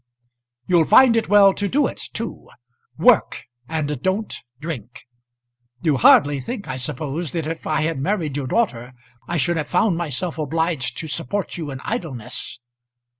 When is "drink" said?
4.59-5.03